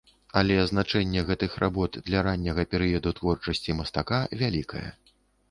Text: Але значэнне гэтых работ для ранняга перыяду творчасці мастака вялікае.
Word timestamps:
Але 0.39 0.55
значэнне 0.69 1.21
гэтых 1.27 1.57
работ 1.63 1.99
для 2.07 2.23
ранняга 2.29 2.65
перыяду 2.73 3.15
творчасці 3.19 3.77
мастака 3.83 4.19
вялікае. 4.43 4.85